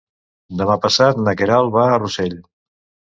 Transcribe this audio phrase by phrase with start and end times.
[0.61, 2.35] Demà passat na Queralt va a Rossell.